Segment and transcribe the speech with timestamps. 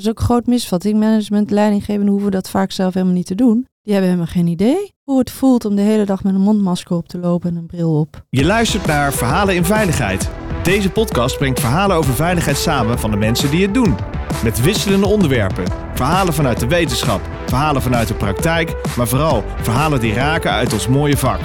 [0.00, 0.98] Dat is ook groot misvatting.
[0.98, 3.66] Management, leidinggevenden hoeven dat vaak zelf helemaal niet te doen.
[3.82, 6.96] Die hebben helemaal geen idee hoe het voelt om de hele dag met een mondmasker
[6.96, 8.24] op te lopen en een bril op.
[8.30, 10.30] Je luistert naar Verhalen in Veiligheid.
[10.62, 13.96] Deze podcast brengt verhalen over veiligheid samen van de mensen die het doen.
[14.44, 15.64] Met wisselende onderwerpen.
[15.94, 20.88] Verhalen vanuit de wetenschap, verhalen vanuit de praktijk, maar vooral verhalen die raken uit ons
[20.88, 21.40] mooie vak.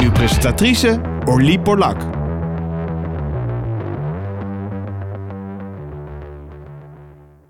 [0.00, 2.17] Uw presentatrice Orlie Borlak.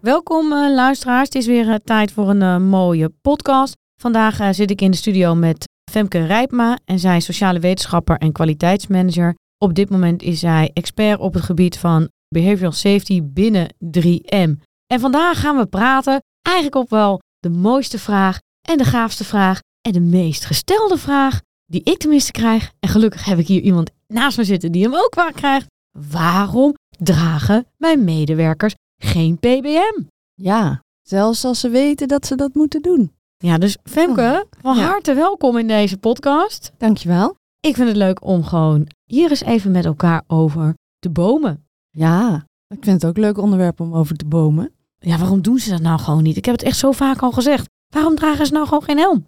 [0.08, 3.76] Welkom uh, luisteraars, het is weer uh, tijd voor een uh, mooie podcast.
[4.00, 8.32] Vandaag zit ik in de studio met Femke Rijpma en zij is sociale wetenschapper en
[8.32, 9.34] kwaliteitsmanager.
[9.58, 14.50] Op dit moment is zij expert op het gebied van behavioral safety binnen 3M.
[14.86, 18.38] En vandaag gaan we praten eigenlijk op wel de mooiste vraag
[18.68, 22.70] en de gaafste vraag en de meest gestelde vraag die ik tenminste krijg.
[22.80, 25.66] En gelukkig heb ik hier iemand naast me zitten die hem ook wel krijgt.
[26.10, 30.02] Waarom dragen mijn medewerkers geen PBM?
[30.34, 33.12] Ja, zelfs als ze weten dat ze dat moeten doen.
[33.36, 34.82] Ja, dus Femke, van Ja.
[34.86, 36.72] harte welkom in deze podcast.
[36.76, 37.34] Dankjewel.
[37.60, 41.66] Ik vind het leuk om gewoon hier eens even met elkaar over te bomen.
[41.90, 44.72] Ja, ik vind het ook een leuk onderwerp om over te bomen.
[44.98, 46.36] Ja, waarom doen ze dat nou gewoon niet?
[46.36, 47.68] Ik heb het echt zo vaak al gezegd.
[47.94, 49.26] Waarom dragen ze nou gewoon geen helm?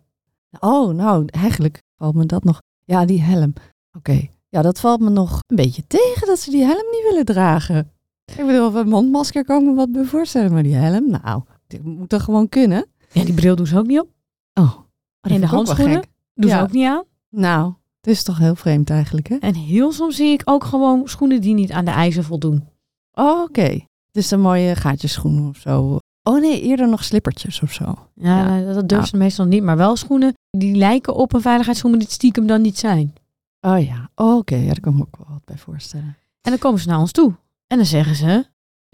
[0.60, 2.58] Oh, nou, eigenlijk valt me dat nog.
[2.84, 3.52] Ja, die helm.
[3.96, 4.28] Oké.
[4.48, 7.92] Ja, dat valt me nog een beetje tegen dat ze die helm niet willen dragen.
[8.36, 11.42] Ik bedoel, op een mondmasker kan ik me wat bij voorstellen, maar die helm, nou,
[11.66, 12.86] dit moet toch gewoon kunnen?
[13.12, 14.08] Ja, die bril doen ze ook niet op.
[14.54, 14.72] Oh,
[15.20, 16.02] En de handschoenen
[16.34, 16.56] doen Ja.
[16.58, 17.02] ze ook niet aan.
[17.30, 19.36] Nou, het is toch heel vreemd eigenlijk, hè?
[19.36, 22.68] En heel soms zie ik ook gewoon schoenen die niet aan de eisen voldoen.
[23.12, 23.78] Oh, oké.
[24.10, 25.98] Dus de mooie gaatjesschoenen of zo.
[26.22, 27.94] Oh nee, eerder nog slippertjes of zo.
[28.14, 28.72] Ja, Ja.
[28.72, 29.62] dat durven ze meestal niet.
[29.62, 33.12] Maar wel schoenen die lijken op een veiligheidsschoen, maar die stiekem dan niet zijn.
[33.60, 34.54] Oh ja, oh, oké.
[34.54, 36.16] Ja, daar kan ik me ook wel wat bij voorstellen.
[36.40, 37.32] En dan komen ze naar ons toe.
[37.70, 38.46] En dan zeggen ze,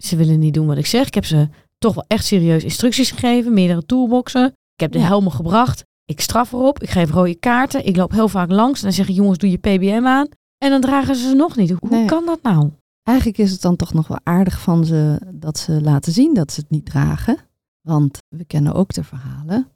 [0.03, 1.07] ze willen niet doen wat ik zeg.
[1.07, 4.45] Ik heb ze toch wel echt serieus instructies gegeven, meerdere toolboxen.
[4.47, 5.83] Ik heb de helmen gebracht.
[6.05, 6.81] Ik straf erop.
[6.81, 7.85] Ik geef rode kaarten.
[7.85, 8.79] Ik loop heel vaak langs.
[8.79, 10.27] En dan zeggen jongens, doe je PBM aan.
[10.57, 11.69] En dan dragen ze ze nog niet.
[11.69, 12.05] Hoe Nee.
[12.05, 12.71] kan dat nou?
[13.03, 16.51] Eigenlijk is het dan toch nog wel aardig van ze dat ze laten zien dat
[16.51, 17.37] ze het niet dragen.
[17.81, 19.67] Want we kennen ook de verhalen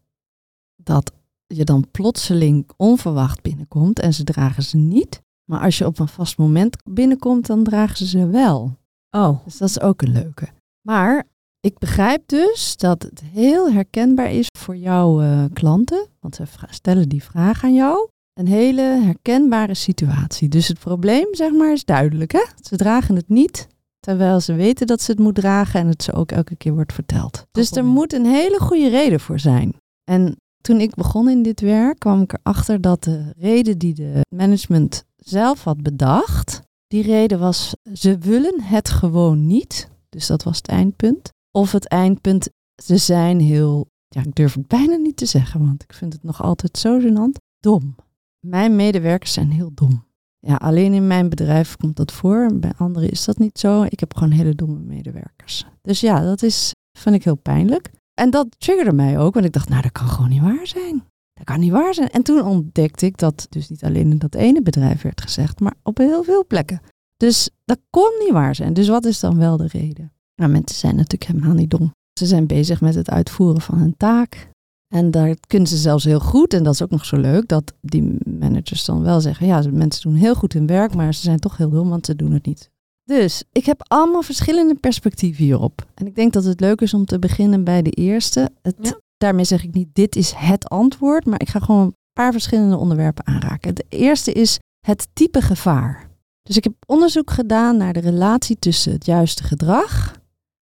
[0.75, 1.11] dat
[1.47, 5.21] je dan plotseling onverwacht binnenkomt en ze dragen ze niet.
[5.45, 8.79] Maar als je op een vast moment binnenkomt, dan dragen ze ze wel.
[9.17, 10.47] Oh, Dus dat is ook een leuke.
[10.81, 11.23] Maar
[11.59, 16.07] ik begrijp dus dat het heel herkenbaar is voor jouw eh, klanten.
[16.19, 18.09] Want ze stellen die vraag aan jou.
[18.33, 20.49] Een hele herkenbare situatie.
[20.49, 22.31] Dus het probleem, zeg maar, is duidelijk.
[22.31, 22.43] Hè?
[22.61, 23.67] Ze dragen het niet,
[23.99, 26.93] terwijl ze weten dat ze het moet dragen en het ze ook elke keer wordt
[26.93, 27.45] verteld.
[27.51, 29.73] Dus er moet een hele goede reden voor zijn.
[30.03, 34.21] En toen ik begon in dit werk, kwam ik erachter dat de reden die de
[34.35, 39.89] management zelf had bedacht, die reden was, ze willen het gewoon niet.
[40.09, 41.29] Dus dat was het eindpunt.
[41.51, 42.49] Of het eindpunt,
[42.83, 46.23] ze zijn heel, ja, ik durf het bijna niet te zeggen, want ik vind het
[46.23, 47.95] nog altijd zo gênant, dom.
[48.39, 50.03] Mijn medewerkers zijn heel dom.
[50.39, 52.49] Ja, alleen in mijn bedrijf komt dat voor.
[52.53, 53.83] Bij anderen is dat niet zo.
[53.83, 55.65] Ik heb gewoon hele domme medewerkers.
[55.81, 57.91] Dus ja, dat is, vind ik heel pijnlijk.
[58.13, 61.03] En dat triggerde mij ook, want ik dacht, nou, dat kan gewoon niet waar zijn.
[61.41, 62.09] Dat kan niet waar zijn.
[62.09, 65.73] En toen ontdekte ik dat dus niet alleen in dat ene bedrijf werd gezegd, maar
[65.83, 66.81] op heel veel plekken.
[67.17, 68.73] Dus dat kon niet waar zijn.
[68.73, 70.11] Dus wat is dan wel de reden?
[70.35, 71.91] Nou, mensen zijn natuurlijk helemaal niet dom.
[72.19, 74.49] Ze zijn bezig met het uitvoeren van hun taak.
[74.93, 76.53] En daar kunnen ze zelfs heel goed.
[76.53, 80.01] En dat is ook nog zo leuk, dat die managers dan wel zeggen, ja, mensen
[80.01, 82.45] doen heel goed hun werk, maar ze zijn toch heel dom, want ze doen het
[82.45, 82.69] niet.
[83.03, 85.85] Dus ik heb allemaal verschillende perspectieven hierop.
[85.93, 88.49] En ik denk dat het leuk is om te beginnen bij de eerste.
[88.61, 88.99] Het.
[89.21, 92.77] Daarmee zeg ik niet, dit is het antwoord, maar ik ga gewoon een paar verschillende
[92.77, 93.75] onderwerpen aanraken.
[93.75, 96.09] De eerste is het type gevaar.
[96.43, 100.15] Dus ik heb onderzoek gedaan naar de relatie tussen het juiste gedrag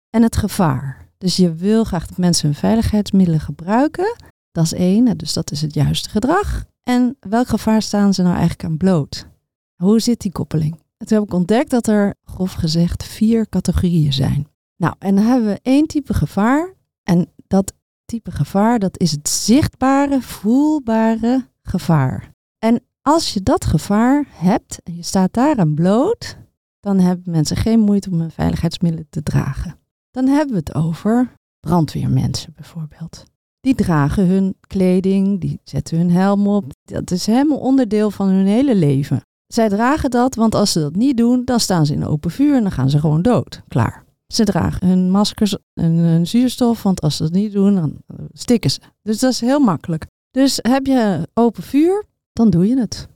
[0.10, 1.10] en het gevaar.
[1.18, 4.16] Dus je wil graag dat mensen hun veiligheidsmiddelen gebruiken.
[4.52, 6.66] Dat is één, dus dat is het juiste gedrag.
[6.84, 9.28] En welk gevaar staan ze nou eigenlijk aan bloot?
[9.76, 10.74] Hoe zit die koppeling?
[10.98, 14.48] En toen heb ik ontdekt dat er, grof gezegd, vier categorieën zijn.
[14.76, 16.74] Nou, en dan hebben we één type gevaar.
[17.04, 17.74] En dat
[18.08, 22.32] type gevaar, dat is het zichtbare, voelbare gevaar.
[22.60, 26.38] En als je dat gevaar hebt en je staat daaraan bloot,
[26.80, 29.80] dan hebben mensen geen moeite om hun veiligheidsmiddelen te dragen.
[30.12, 33.24] Dan hebben we het over brandweermensen bijvoorbeeld.
[33.60, 36.72] Die dragen hun kleding, die zetten hun helm op.
[36.84, 39.22] Dat is helemaal onderdeel van hun hele leven.
[39.48, 42.56] Zij dragen dat, want als ze dat niet doen, dan staan ze in open vuur
[42.56, 43.62] en dan gaan ze gewoon dood.
[43.68, 44.07] Klaar.
[44.34, 47.98] Ze dragen hun maskers en zuurstof, want als ze dat niet doen, dan
[48.34, 48.80] stikken ze.
[49.02, 50.06] Dus dat is heel makkelijk.
[50.32, 53.08] Dus heb je open vuur, dan doe je het.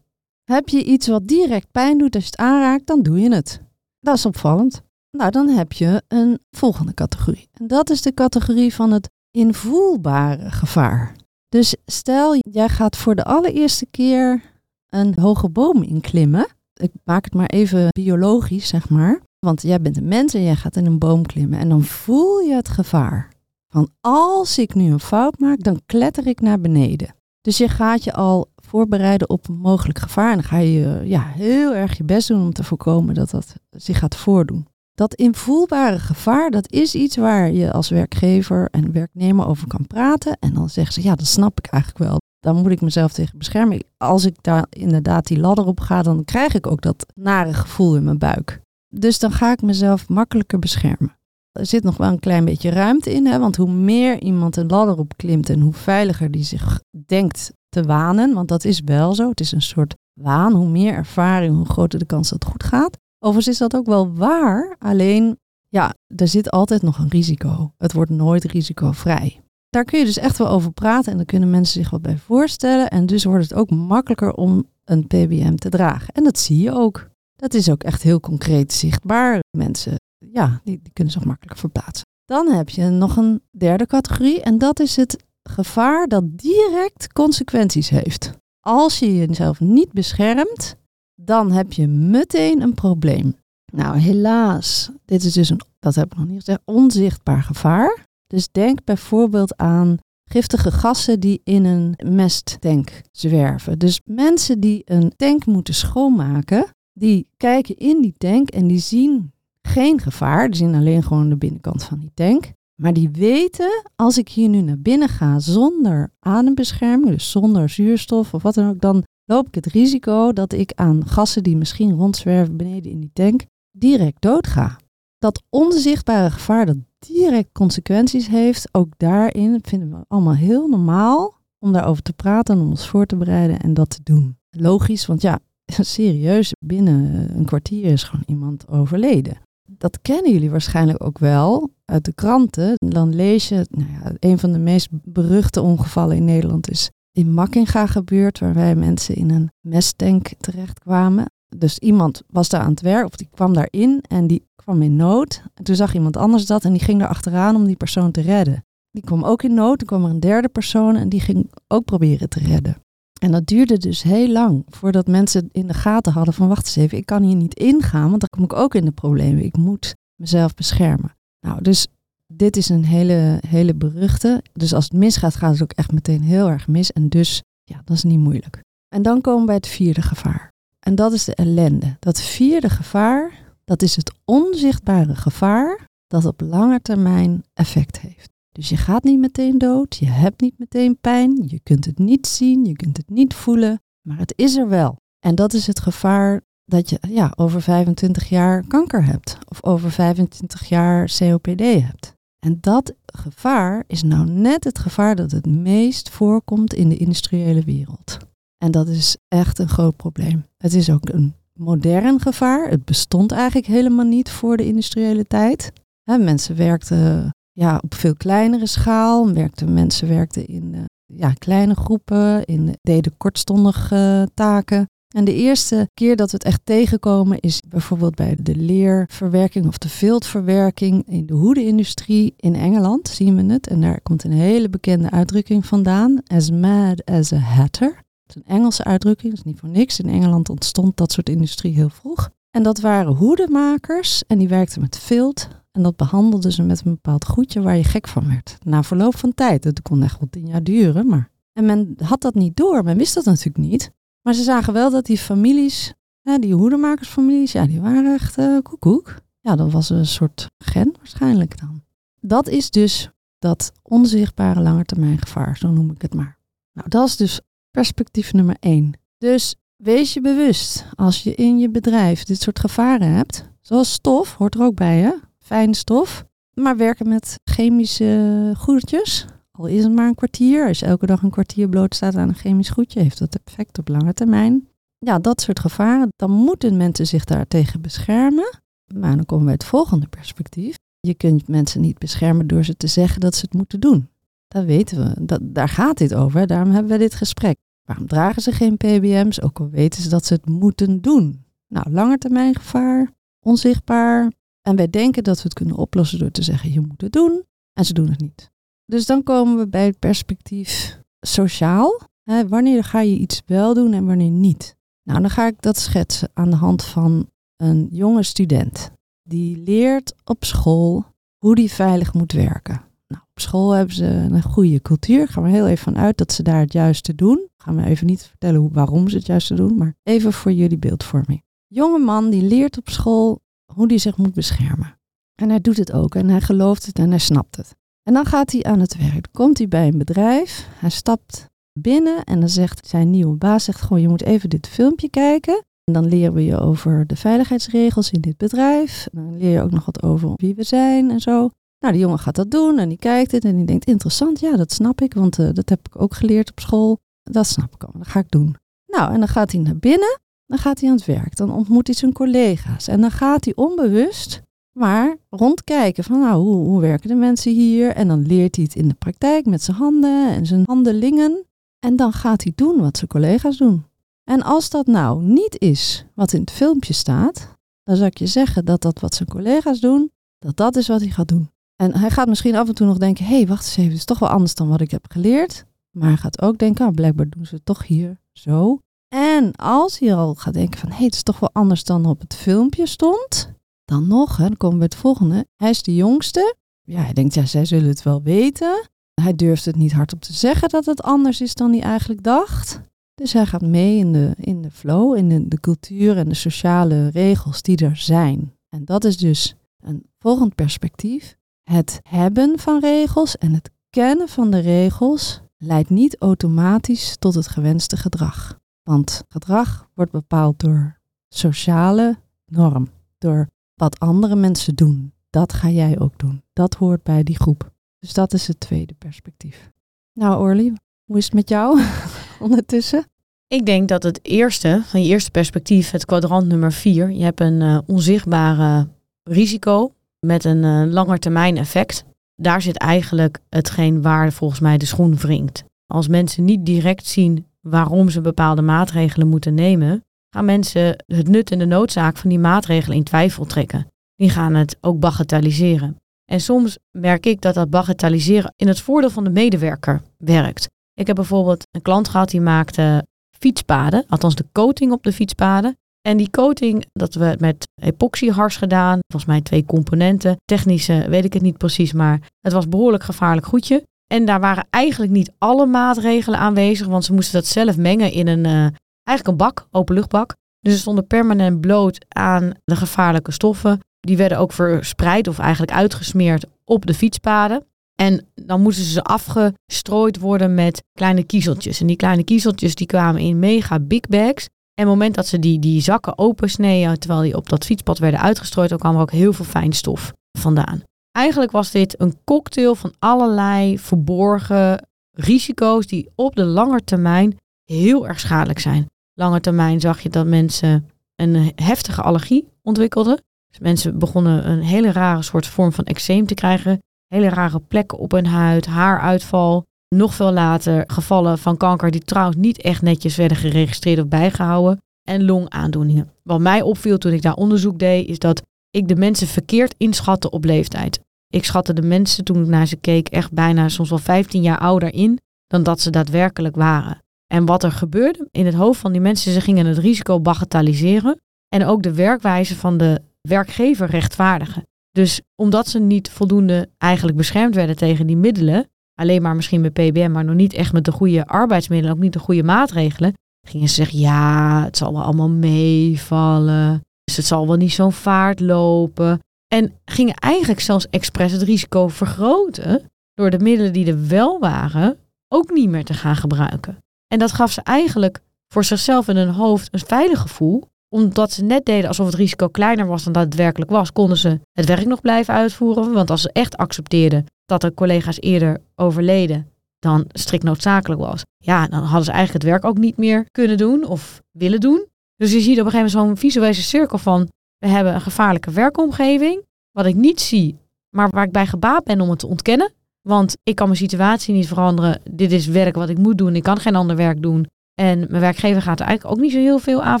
[0.44, 3.60] Heb je iets wat direct pijn doet als je het aanraakt, dan doe je het.
[4.00, 4.82] Dat is opvallend.
[5.10, 7.48] Nou, dan heb je een volgende categorie.
[7.52, 11.16] En dat is de categorie van het invoelbare gevaar.
[11.48, 14.42] Dus stel, jij gaat voor de allereerste keer
[14.88, 16.46] een hoge boom inklimmen.
[16.74, 19.20] Ik maak het maar even biologisch, zeg maar.
[19.46, 21.58] Want jij bent een mens en jij gaat in een boom klimmen.
[21.58, 23.28] En dan voel je het gevaar.
[23.72, 27.14] Van als ik nu een fout maak, dan kletter ik naar beneden.
[27.40, 30.28] Dus je gaat je al voorbereiden op een mogelijk gevaar.
[30.30, 33.54] En dan ga je ja, heel erg je best doen om te voorkomen dat dat
[33.70, 34.66] zich gaat voordoen.
[34.94, 40.36] Dat invoelbare gevaar, dat is iets waar je als werkgever en werknemer over kan praten.
[40.40, 42.18] En dan zeggen ze, ja, dat snap ik eigenlijk wel.
[42.40, 43.84] Dan moet ik mezelf tegen beschermen.
[43.96, 47.96] Als ik daar inderdaad die ladder op ga, dan krijg ik ook dat nare gevoel
[47.96, 48.60] in mijn buik.
[48.94, 51.18] Dus dan ga ik mezelf makkelijker beschermen.
[51.52, 53.38] Er zit nog wel een klein beetje ruimte in, hè?
[53.38, 58.34] want hoe meer iemand een ladder opklimt en hoe veiliger die zich denkt te wanen,
[58.34, 61.98] want dat is wel zo, het is een soort waan, hoe meer ervaring, hoe groter
[61.98, 62.98] de kans dat het goed gaat.
[63.18, 65.38] Overigens is dat ook wel waar, alleen
[65.68, 67.72] ja, er zit altijd nog een risico.
[67.76, 69.40] Het wordt nooit risicovrij.
[69.68, 72.16] Daar kun je dus echt wel over praten en daar kunnen mensen zich wat bij
[72.16, 72.90] voorstellen.
[72.90, 76.14] En dus wordt het ook makkelijker om een PBM te dragen.
[76.14, 77.08] En dat zie je ook.
[77.40, 79.40] Dat is ook echt heel concreet zichtbaar.
[79.56, 79.94] Mensen,
[80.32, 82.06] ja, die, die kunnen zich makkelijk verplaatsen.
[82.24, 87.88] Dan heb je nog een derde categorie en dat is het gevaar dat direct consequenties
[87.88, 88.32] heeft.
[88.60, 90.76] Als je jezelf niet beschermt,
[91.14, 93.36] dan heb je meteen een probleem.
[93.72, 98.04] Nou, helaas, dit is dus een, dat heb ik nog niet gezegd, onzichtbaar gevaar.
[98.26, 99.96] Dus denk bijvoorbeeld aan
[100.30, 103.78] giftige gassen die in een mesttank zwerven.
[103.78, 106.66] Dus mensen die een tank moeten schoonmaken,
[107.00, 109.32] die kijken in die tank en die zien
[109.62, 110.46] geen gevaar.
[110.46, 112.52] Die zien alleen gewoon de binnenkant van die tank.
[112.80, 118.34] Maar die weten, als ik hier nu naar binnen ga zonder adembescherming, dus zonder zuurstof
[118.34, 121.92] of wat dan ook, dan loop ik het risico dat ik aan gassen die misschien
[121.92, 124.78] rondzwerven beneden in die tank direct doodga.
[125.18, 131.72] Dat onzichtbare gevaar dat direct consequenties heeft, ook daarin vinden we allemaal heel normaal om
[131.72, 134.38] daarover te praten en om ons voor te bereiden en dat te doen.
[134.50, 135.38] Logisch, want ja,
[135.80, 139.38] serieus, binnen een kwartier is gewoon iemand overleden.
[139.78, 142.74] Dat kennen jullie waarschijnlijk ook wel uit de kranten.
[142.74, 147.34] Dan lees je, nou ja, een van de meest beruchte ongevallen in Nederland is in
[147.34, 151.24] Makkinga gebeurd, waarbij mensen in een mesttank terechtkwamen.
[151.56, 154.96] Dus iemand was daar aan het werk, of die kwam daarin en die kwam in
[154.96, 155.42] nood.
[155.54, 158.20] En toen zag iemand anders dat en die ging daar achteraan om die persoon te
[158.20, 158.64] redden.
[158.90, 161.84] Die kwam ook in nood, toen kwam er een derde persoon en die ging ook
[161.84, 162.76] proberen te redden.
[163.20, 166.76] En dat duurde dus heel lang voordat mensen in de gaten hadden van wacht eens
[166.76, 169.44] even, ik kan hier niet ingaan, want dan kom ik ook in de problemen.
[169.44, 171.16] Ik moet mezelf beschermen.
[171.40, 171.86] Nou, dus
[172.26, 174.42] dit is een hele, hele beruchte.
[174.52, 176.92] Dus als het misgaat, gaat het ook echt meteen heel erg mis.
[176.92, 178.62] En dus, ja, dat is niet moeilijk.
[178.88, 180.52] En dan komen we bij het vierde gevaar.
[180.80, 181.96] En dat is de ellende.
[181.98, 183.32] Dat vierde gevaar,
[183.64, 188.30] dat is het onzichtbare gevaar dat op lange termijn effect heeft.
[188.60, 192.26] Dus je gaat niet meteen dood, je hebt niet meteen pijn, je kunt het niet
[192.26, 194.96] zien, je kunt het niet voelen, maar het is er wel.
[195.18, 199.90] En dat is het gevaar dat je ja, over 25 jaar kanker hebt of over
[199.90, 202.14] 25 jaar COPD hebt.
[202.38, 207.62] En dat gevaar is nou net het gevaar dat het meest voorkomt in de industriële
[207.62, 208.18] wereld.
[208.58, 210.44] En dat is echt een groot probleem.
[210.56, 212.68] Het is ook een modern gevaar.
[212.68, 215.72] Het bestond eigenlijk helemaal niet voor de industriële tijd.
[216.04, 219.32] mensen werkten ja, op veel kleinere schaal.
[219.32, 224.88] Werkten, mensen werkten in uh, ja, kleine groepen, in, deden kortstondige taken.
[225.14, 229.78] En de eerste keer dat we het echt tegenkomen is bijvoorbeeld bij de leerverwerking of
[229.78, 233.66] de viltverwerking in de hoedenindustrie in Engeland, zien we het.
[233.66, 237.88] En daar komt een hele bekende uitdrukking vandaan, as mad as a hatter.
[238.26, 240.00] Dat is een Engelse uitdrukking, dat is niet voor niks.
[240.00, 242.30] In Engeland ontstond dat soort industrie heel vroeg.
[242.50, 245.48] En dat waren hoedenmakers en die werkten met vilt.
[245.72, 248.56] En dat behandelden ze met een bepaald goedje waar je gek van werd.
[248.64, 251.30] Na verloop van tijd, dat kon echt wel tien jaar duren, maar...
[251.52, 253.92] En men had dat niet door, men wist dat natuurlijk niet.
[254.22, 255.94] Maar ze zagen wel dat die families,
[256.38, 259.14] die hoedemakersfamilies, ja, die waren echt uh, koekoek.
[259.40, 261.82] Ja, dat was een soort gen waarschijnlijk dan.
[262.20, 266.38] Dat is dus dat onzichtbare langetermijngevaar, zo noem ik het maar.
[266.72, 268.92] Nou, dat is dus perspectief nummer één.
[269.18, 274.34] Dus wees je bewust als je in je bedrijf dit soort gevaren hebt, zoals stof,
[274.34, 275.12] hoort er ook bij hè,
[275.50, 280.86] fijne stof, maar werken met chemische goedertjes, al is het maar een kwartier, als je
[280.86, 284.68] elke dag een kwartier blootstaat aan een chemisch goedje, heeft dat effect op lange termijn.
[284.98, 288.58] Ja, dat soort gevaren, dan moeten mensen zich daartegen beschermen.
[288.94, 290.76] Maar dan komen we het volgende perspectief.
[291.00, 294.08] Je kunt mensen niet beschermen door ze te zeggen dat ze het moeten doen.
[294.48, 297.56] Dat weten we, dat, daar gaat dit over, daarom hebben we dit gesprek.
[297.82, 301.44] Waarom dragen ze geen PBM's, ook al weten ze dat ze het moeten doen?
[301.68, 304.30] Nou, langetermijngevaar, onzichtbaar,
[304.62, 307.44] En wij denken dat we het kunnen oplossen door te zeggen, je moet het doen.
[307.72, 308.50] En ze doen het niet.
[308.86, 312.00] Dus dan komen we bij het perspectief sociaal.
[312.48, 314.76] Wanneer ga je iets wel doen en wanneer niet?
[315.02, 318.90] Nou, dan ga ik dat schetsen aan de hand van een jonge student.
[319.22, 321.04] Die leert op school
[321.38, 322.82] hoe die veilig moet werken.
[323.08, 325.28] Nou, op school hebben ze een goede cultuur.
[325.28, 327.48] Gaan we heel even vanuit dat ze daar het juiste doen.
[327.56, 330.78] Gaan we even niet vertellen hoe, waarom ze het juiste doen, maar even voor jullie
[330.78, 331.42] beeldvorming.
[331.66, 333.40] Jonge man die leert op school
[333.74, 334.98] hoe hij zich moet beschermen.
[335.42, 337.74] En hij doet het ook en hij gelooft het en hij snapt het.
[338.02, 339.28] En dan gaat hij aan het werk.
[339.32, 340.68] Komt hij bij een bedrijf.
[340.74, 341.46] Hij stapt
[341.80, 345.64] binnen en dan zegt zijn nieuwe baas, zegt gewoon je moet even dit filmpje kijken.
[345.84, 349.08] En dan leren we je over de veiligheidsregels in dit bedrijf.
[349.12, 351.50] Dan leer je ook nog wat over wie we zijn en zo.
[351.78, 354.40] Nou, die jongen gaat dat doen en die kijkt het en die denkt interessant.
[354.40, 356.98] Ja, dat snap ik, want uh, dat heb ik ook geleerd op school.
[357.22, 358.56] Dat snap ik al, dat ga ik doen.
[358.86, 360.20] Nou, en dan gaat hij naar binnen,
[360.50, 361.36] dan gaat hij aan het werk.
[361.36, 364.42] Dan ontmoet hij zijn collega's en dan gaat hij onbewust
[364.72, 367.90] maar rondkijken van nou, hoe, werken de mensen hier?
[367.90, 371.44] En dan leert hij het in de praktijk met zijn handen en zijn handelingen.
[371.78, 373.84] En dan gaat hij doen wat zijn collega's doen.
[374.24, 378.26] En als dat nou niet is wat in het filmpje staat, dan zou ik je
[378.26, 381.50] zeggen dat dat wat zijn collega's doen, dat dat is wat hij gaat doen.
[381.76, 383.98] En hij gaat misschien af en toe nog denken, hé, hey, wacht eens even, het
[383.98, 385.64] is toch wel anders dan wat ik heb geleerd.
[385.90, 388.78] Maar hij gaat ook denken, ah, blijkbaar doen ze het toch hier zo.
[389.14, 392.06] En als hij al gaat denken van, hé, hey, het is toch wel anders dan
[392.06, 393.52] op het filmpje stond,
[393.84, 395.46] dan nog, dan komen we bij het volgende.
[395.56, 396.54] Hij is de jongste.
[396.82, 398.88] Ja, hij denkt, ja, zij zullen het wel weten.
[399.14, 402.80] Hij durft het niet hardop te zeggen dat het anders is dan hij eigenlijk dacht.
[403.14, 406.34] Dus hij gaat mee in de, in de flow, in de, de cultuur en de
[406.34, 408.56] sociale regels die er zijn.
[408.68, 411.36] En dat is dus een volgend perspectief.
[411.62, 417.48] Het hebben van regels en het kennen van de regels leidt niet automatisch tot het
[417.48, 418.58] gewenste gedrag.
[418.90, 425.12] Want gedrag wordt bepaald door sociale norm, door wat andere mensen doen.
[425.28, 426.42] Dat ga jij ook doen.
[426.52, 427.70] Dat hoort bij die groep.
[427.98, 429.70] Dus dat is het tweede perspectief.
[430.12, 430.72] Nou, Orly,
[431.04, 431.80] hoe is het met jou
[432.46, 433.04] ondertussen?
[433.46, 437.40] Ik denk dat het eerste, van je eerste perspectief, het kwadrant nummer vier, je hebt
[437.40, 438.88] een uh, onzichtbare
[439.22, 439.92] risico
[440.26, 442.04] met een uh, langetermijn effect.
[442.34, 445.64] Daar zit eigenlijk hetgeen waar volgens mij de schoen wringt.
[445.86, 451.50] Als mensen niet direct zien waarom ze bepaalde maatregelen moeten nemen, gaan mensen het nut
[451.50, 453.86] en de noodzaak van die maatregelen in twijfel trekken.
[454.14, 455.96] Die gaan het ook bagatelliseren.
[456.24, 460.68] En soms merk ik dat dat bagatelliseren in het voordeel van de medewerker werkt.
[460.94, 463.06] Ik heb bijvoorbeeld een klant gehad die maakte
[463.38, 465.78] fietspaden, althans de coating op de fietspaden.
[466.00, 470.36] En die coating, dat we met epoxyhars gedaan, volgens mij twee componenten.
[470.44, 473.84] Technische weet ik het niet precies, maar het was behoorlijk gevaarlijk goedje.
[474.12, 478.28] En daar waren eigenlijk niet alle maatregelen aanwezig, want ze moesten dat zelf mengen in
[478.28, 478.66] een, uh,
[479.04, 480.36] eigenlijk een bak, openluchtbak.
[480.60, 483.80] Dus ze stonden permanent bloot aan de gevaarlijke stoffen.
[484.00, 487.64] Die werden ook verspreid of eigenlijk uitgesmeerd op de fietspaden.
[487.94, 491.80] En dan moesten ze afgestrooid worden met kleine kiezeltjes.
[491.80, 494.44] En die kleine kiezeltjes die kwamen in mega big bags.
[494.74, 497.98] En op het moment dat ze die, die zakken opensneden, terwijl die op dat fietspad
[497.98, 500.82] werden uitgestrooid, dan kwam er ook heel veel fijnstof vandaan.
[501.12, 508.08] Eigenlijk was dit een cocktail van allerlei verborgen risico's die op de lange termijn heel
[508.08, 508.86] erg schadelijk zijn.
[509.14, 513.22] Lange termijn zag je dat mensen een heftige allergie ontwikkelden.
[513.50, 516.82] Dus mensen begonnen een hele rare soort vorm van eczeem te krijgen.
[517.06, 519.66] Hele rare plekken op hun huid, haaruitval.
[519.88, 524.82] Nog veel later gevallen van kanker die trouwens niet echt netjes werden geregistreerd of bijgehouden.
[525.08, 526.12] En longaandoeningen.
[526.22, 530.30] Wat mij opviel toen ik daar onderzoek deed, is dat ik de mensen verkeerd inschatte
[530.30, 531.00] op leeftijd.
[531.28, 534.58] Ik schatte de mensen toen ik naar ze keek echt bijna soms wel 15 jaar
[534.58, 537.02] ouder in dan dat ze daadwerkelijk waren.
[537.26, 541.20] En wat er gebeurde in het hoofd van die mensen, ze gingen het risico bagatelliseren
[541.48, 544.66] en ook de werkwijze van de werkgever rechtvaardigen.
[544.90, 549.72] Dus omdat ze niet voldoende eigenlijk beschermd werden tegen die middelen, alleen maar misschien met
[549.72, 553.14] PBM, maar nog niet echt met de goede arbeidsmiddelen, ook niet de goede maatregelen,
[553.46, 556.80] gingen ze zeggen, ja, het zal wel allemaal meevallen.
[557.10, 559.20] Dus het zal wel niet zo'n vaart lopen.
[559.54, 564.98] En gingen eigenlijk zelfs expres het risico vergroten door de middelen die er wel waren
[565.28, 566.78] ook niet meer te gaan gebruiken.
[567.06, 571.44] En dat gaf ze eigenlijk voor zichzelf in hun hoofd een veilig gevoel, omdat ze
[571.44, 574.66] net deden alsof het risico kleiner was dan dat het werkelijk was, konden ze het
[574.66, 575.92] werk nog blijven uitvoeren.
[575.92, 581.66] Want als ze echt accepteerden dat de collega's eerder overleden dan strikt noodzakelijk was, ja,
[581.66, 584.89] dan hadden ze eigenlijk het werk ook niet meer kunnen doen of willen doen.
[585.20, 588.50] Dus je ziet op een gegeven moment zo'n visuele cirkel van we hebben een gevaarlijke
[588.50, 590.58] werkomgeving, wat ik niet zie,
[590.96, 592.72] maar waar ik bij gebaat ben om het te ontkennen.
[593.00, 595.00] Want ik kan mijn situatie niet veranderen.
[595.10, 596.36] Dit is werk wat ik moet doen.
[596.36, 597.46] Ik kan geen ander werk doen.
[597.74, 600.00] En mijn werkgever gaat er eigenlijk ook niet zo heel veel aan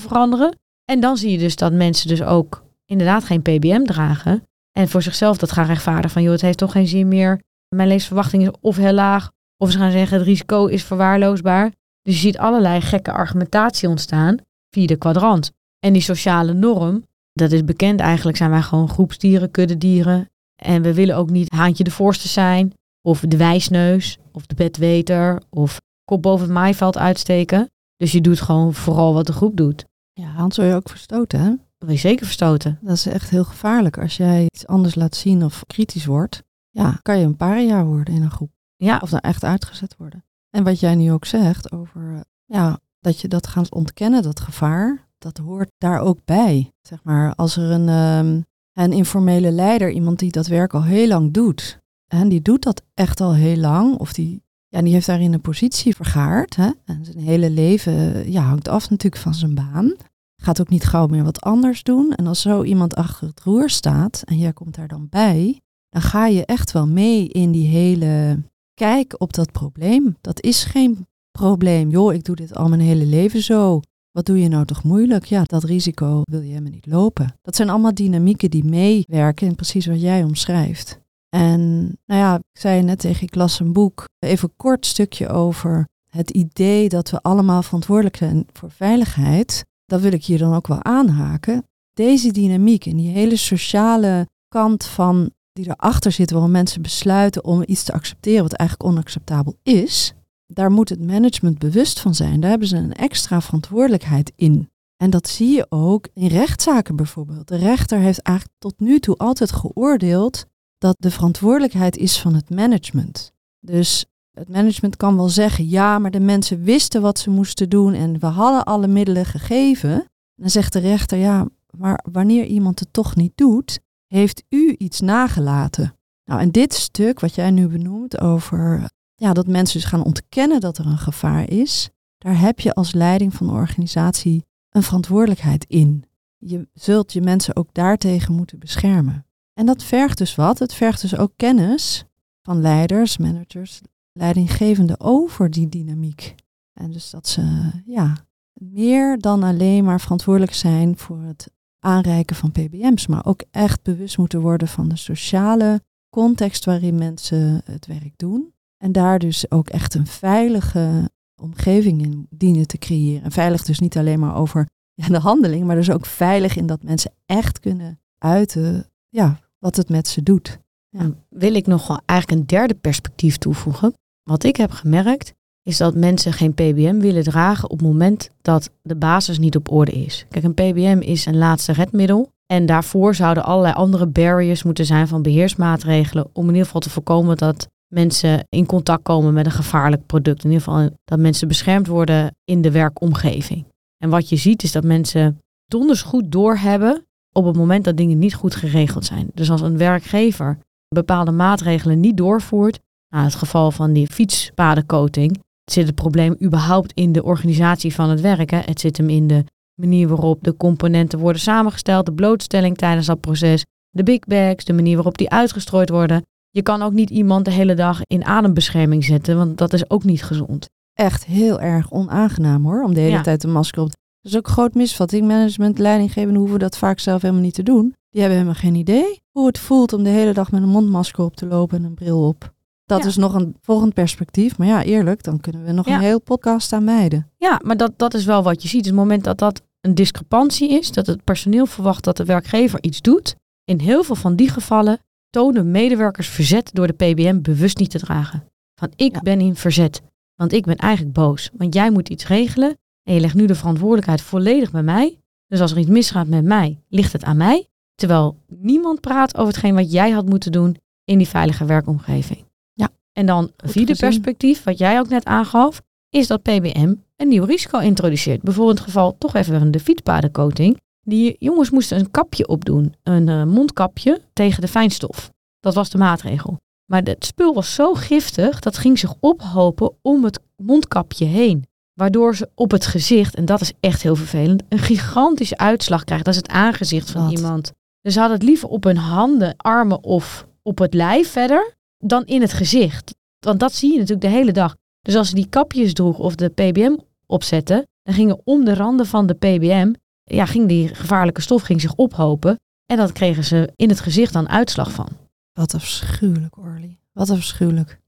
[0.00, 0.58] veranderen.
[0.84, 4.48] En dan zie je dus dat mensen dus ook inderdaad geen PBM dragen.
[4.72, 7.40] En voor zichzelf dat gaan rechtvaardigen van, joh, het heeft toch geen zin meer.
[7.68, 11.72] Mijn levensverwachting is of heel laag, of ze gaan zeggen, het risico is verwaarloosbaar.
[12.02, 14.38] Dus je ziet allerlei gekke argumentatie ontstaan
[14.70, 15.50] via de kwadrant.
[15.78, 20.30] En die sociale norm, dat is bekend eigenlijk, zijn wij gewoon groepsdieren, kuddedieren.
[20.62, 22.72] En we willen ook niet haantje de voorste zijn,
[23.02, 27.70] of de wijsneus, of de bedweter, of kop boven het maaiveld uitsteken.
[27.96, 29.84] Dus je doet gewoon vooral wat de groep doet.
[30.12, 31.48] Ja, Hans wil je ook verstoten, hè?
[31.48, 32.78] Dat wil je zeker verstoten.
[32.82, 33.98] Dat is echt heel gevaarlijk.
[33.98, 38.14] Als jij iets anders laat zien of kritisch wordt, ja, kan je een paria worden
[38.14, 38.50] in een groep.
[38.76, 40.24] Ja, Of dan echt uitgezet worden.
[40.50, 45.08] En wat jij nu ook zegt over, ja, dat je dat gaat ontkennen, dat gevaar,
[45.18, 46.72] dat hoort daar ook bij.
[46.82, 48.40] Zeg maar, als er een, ehm,
[48.72, 52.82] een informele leider, iemand die dat werk al heel lang doet, en die doet dat
[52.94, 57.04] echt al heel lang, of die, ja, die heeft daarin een positie vergaard, hè, en
[57.04, 59.94] zijn hele leven eh, ja, hangt af natuurlijk van zijn baan.
[60.42, 62.12] Gaat ook niet gauw meer wat anders doen.
[62.12, 66.02] En als zo iemand achter het roer staat en jij komt daar dan bij, dan
[66.02, 68.42] ga je echt wel mee in die hele
[68.74, 70.16] kijk op dat probleem.
[70.20, 71.90] Dat is geen probleem.
[71.90, 73.80] Joh, ik doe dit al mijn hele leven zo.
[74.10, 75.24] Wat doe je nou toch moeilijk?
[75.24, 77.38] Ja, dat risico wil je helemaal niet lopen.
[77.42, 81.00] Dat zijn allemaal dynamieken die meewerken in precies wat jij omschrijft.
[81.28, 81.60] En
[82.06, 85.88] nou ja, ik zei net tegen, ik las een boek, even een kort stukje over
[86.10, 89.64] het idee dat we allemaal verantwoordelijk zijn voor veiligheid.
[89.86, 91.64] Dat wil ik hier dan ook wel aanhaken.
[91.92, 97.62] Deze dynamiek en die hele sociale kant van die erachter zit, waarom mensen besluiten om
[97.66, 100.14] iets te accepteren wat eigenlijk onacceptabel is,
[100.52, 102.40] daar moet het management bewust van zijn.
[102.40, 104.70] Daar hebben ze een extra verantwoordelijkheid in.
[104.96, 107.48] En dat zie je ook in rechtszaken bijvoorbeeld.
[107.48, 110.44] De rechter heeft eigenlijk tot nu toe altijd geoordeeld
[110.78, 113.32] dat de verantwoordelijkheid is van het management.
[113.60, 117.94] Dus het management kan wel zeggen, ja, maar de mensen wisten wat ze moesten doen
[117.94, 120.04] en we hadden alle middelen gegeven.
[120.34, 125.00] Dan zegt de rechter, ja, maar wanneer iemand het toch niet doet, heeft u iets
[125.00, 125.94] nagelaten.
[126.24, 130.60] Nou, en dit stuk wat jij nu benoemt over ja, dat mensen dus gaan ontkennen
[130.60, 135.64] dat er een gevaar is, daar heb je als leiding van de organisatie een verantwoordelijkheid
[135.64, 136.04] in.
[136.38, 139.26] Je zult je mensen ook daartegen moeten beschermen.
[139.54, 140.58] En dat vergt dus wat?
[140.58, 142.04] Het vergt dus ook kennis
[142.42, 143.80] van leiders, managers,
[144.12, 146.34] leidinggevenden over die dynamiek.
[146.72, 148.16] En dus dat ze ja,
[148.52, 154.18] meer dan alleen maar verantwoordelijk zijn voor het aanreiken van PBM's, maar ook echt bewust
[154.18, 158.52] moeten worden van de sociale context waarin mensen het werk doen.
[158.82, 161.10] En daar dus ook echt een veilige
[161.42, 163.22] omgeving in dienen te creëren.
[163.22, 166.66] En veilig dus niet alleen maar over ja, de handeling, maar dus ook veilig in
[166.66, 170.58] dat mensen echt kunnen uiten ja, wat het met ze doet.
[170.88, 171.10] Ja.
[171.28, 173.94] Wil ik nog wel eigenlijk een derde perspectief toevoegen.
[174.22, 178.70] Wat ik heb gemerkt is dat mensen geen PBM willen dragen op het moment dat
[178.82, 180.26] de basis niet op orde is.
[180.28, 182.30] Kijk, een PBM is een laatste redmiddel.
[182.46, 186.90] En daarvoor zouden allerlei andere barriers moeten zijn van beheersmaatregelen om in ieder geval te
[186.90, 190.44] voorkomen dat mensen in contact komen met een gevaarlijk product.
[190.44, 193.64] In ieder geval dat mensen beschermd worden in de werkomgeving.
[194.02, 198.18] En wat je ziet is dat mensen donders goed doorhebben op het moment dat dingen
[198.18, 199.30] niet goed geregeld zijn.
[199.34, 205.86] Dus als een werkgever bepaalde maatregelen niet doorvoert, nou, het geval van die fietspadencoating, zit
[205.86, 208.62] het probleem überhaupt in de organisatie van het werken.
[208.64, 213.20] Het zit hem in de manier waarop de componenten worden samengesteld, de blootstelling tijdens dat
[213.20, 216.22] proces, de big bags, de manier waarop die uitgestrooid worden.
[216.50, 220.04] Je kan ook niet iemand de hele dag in adembescherming zetten, want dat is ook
[220.04, 220.68] niet gezond.
[220.94, 223.22] Echt heel erg onaangenaam hoor, om de hele Ja.
[223.22, 225.26] tijd een masker op te Dat is ook een groot misvatting.
[225.26, 227.94] Management, leidinggevenden hoeven dat vaak zelf helemaal niet te doen.
[228.10, 231.24] Die hebben helemaal geen idee hoe het voelt om de hele dag met een mondmasker
[231.24, 232.52] op te lopen en een bril op.
[232.84, 233.06] Dat Ja.
[233.08, 234.58] is nog een volgend perspectief.
[234.58, 235.94] Maar ja, eerlijk, dan kunnen we nog Ja.
[235.94, 237.30] een heel podcast aan wijden.
[237.36, 238.78] Ja, maar dat, dat is wel wat je ziet.
[238.82, 242.82] Dus het moment dat dat een discrepantie is, dat het personeel verwacht dat de werkgever
[242.82, 243.34] iets doet,
[243.64, 244.98] in heel veel van die gevallen
[245.30, 248.44] tonen medewerkers verzet door de PBM bewust niet te dragen.
[248.74, 249.20] Van ik Ja.
[249.20, 250.02] ben in verzet,
[250.34, 251.50] want ik ben eigenlijk boos.
[251.56, 255.18] Want jij moet iets regelen en je legt nu de verantwoordelijkheid volledig bij mij.
[255.46, 257.66] Dus als er iets misgaat met mij, ligt het aan mij.
[257.94, 262.44] Terwijl niemand praat over hetgeen wat jij had moeten doen in die veilige werkomgeving.
[262.72, 262.88] Ja.
[263.12, 264.08] En dan een vierde gezien.
[264.08, 268.42] perspectief, wat jij ook net aangaf, is dat PBM een nieuw risico introduceert.
[268.42, 270.80] Bijvoorbeeld het geval toch even van de fietspadencoating.
[271.10, 275.30] Die jongens moesten een kapje opdoen, een eh, mondkapje tegen de fijnstof.
[275.60, 276.56] Dat was de maatregel.
[276.84, 281.64] Maar het spul was zo giftig, dat ging zich ophopen om het mondkapje heen.
[281.94, 286.24] Waardoor ze op het gezicht, en dat is echt heel vervelend, een gigantische uitslag krijgen.
[286.24, 287.32] Dat is het aangezicht van Wat?
[287.32, 287.72] iemand.
[288.00, 292.24] Dus ze hadden het liever op hun handen, armen of op het lijf verder, dan
[292.24, 293.14] in het gezicht.
[293.38, 294.76] Want dat zie je natuurlijk de hele dag.
[295.00, 296.96] Dus als ze die kapjes droegen of de PBM
[297.26, 299.92] opzetten, dan gingen om de randen van de PBM,
[300.34, 302.58] ja, ging die gevaarlijke stof ging zich ophopen.
[302.86, 305.08] En dat kregen ze in het gezicht dan uitslag van.
[305.52, 306.98] Wat afschuwelijk, Orly.
[307.12, 307.98] Wat afschuwelijk.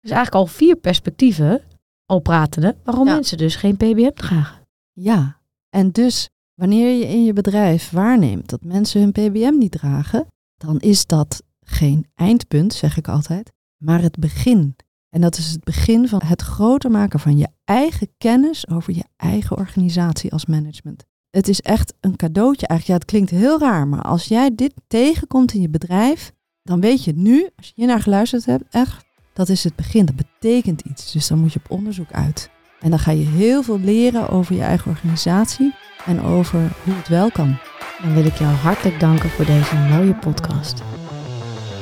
[0.00, 1.62] Dus eigenlijk al vier perspectieven,
[2.04, 3.14] al pratende, waarom Ja.
[3.14, 4.66] mensen dus geen PBM dragen.
[4.92, 10.26] Ja, en dus wanneer je in je bedrijf waarneemt dat mensen hun PBM niet dragen,
[10.56, 14.76] dan is dat geen eindpunt, zeg ik altijd, maar het begin.
[15.10, 19.04] En dat is het begin van het groter maken van je eigen kennis over je
[19.16, 21.04] eigen organisatie als management.
[21.30, 22.86] Het is echt een cadeautje eigenlijk.
[22.86, 27.04] Ja, het klinkt heel raar, maar als jij dit tegenkomt in je bedrijf, dan weet
[27.04, 30.06] je nu, als je hier naar geluisterd hebt, echt, dat is het begin.
[30.06, 31.12] Dat betekent iets.
[31.12, 32.50] Dus dan moet je op onderzoek uit.
[32.80, 37.08] En dan ga je heel veel leren over je eigen organisatie en over hoe het
[37.08, 37.58] wel kan.
[38.02, 40.82] Dan wil ik jou hartelijk danken voor deze mooie podcast.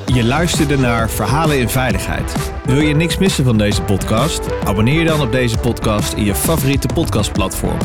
[0.06, 2.52] Je luisterde naar Verhalen in Veiligheid.
[2.64, 4.64] Wil je niks missen van deze podcast?
[4.64, 7.78] Abonneer je dan op deze podcast in je favoriete podcastplatform.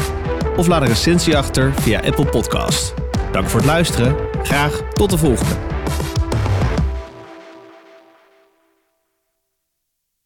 [0.57, 2.93] Of laat een recensie achter via Apple Podcast.
[3.31, 4.15] Dank voor het luisteren.
[4.43, 5.55] Graag tot de volgende.